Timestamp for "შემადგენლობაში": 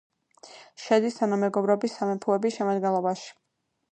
2.57-3.31